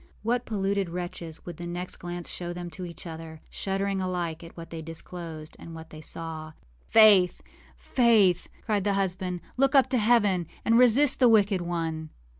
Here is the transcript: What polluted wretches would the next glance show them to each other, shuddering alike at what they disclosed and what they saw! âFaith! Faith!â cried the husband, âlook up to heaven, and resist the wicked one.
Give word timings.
What 0.23 0.45
polluted 0.47 0.89
wretches 0.89 1.45
would 1.45 1.57
the 1.57 1.67
next 1.67 1.97
glance 1.97 2.27
show 2.27 2.53
them 2.53 2.71
to 2.71 2.85
each 2.87 3.05
other, 3.05 3.39
shuddering 3.51 4.01
alike 4.01 4.43
at 4.43 4.57
what 4.57 4.71
they 4.71 4.81
disclosed 4.81 5.55
and 5.59 5.75
what 5.75 5.91
they 5.91 6.01
saw! 6.01 6.53
âFaith! 6.91 7.35
Faith!â 7.75 8.65
cried 8.65 8.83
the 8.83 8.93
husband, 8.95 9.41
âlook 9.59 9.75
up 9.75 9.89
to 9.91 9.99
heaven, 9.99 10.47
and 10.65 10.79
resist 10.79 11.19
the 11.19 11.29
wicked 11.29 11.61
one. 11.61 12.09